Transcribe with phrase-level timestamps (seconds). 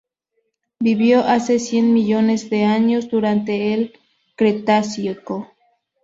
[0.79, 3.93] Vivió hace cien millones de años durante el
[4.35, 5.51] Cretácico.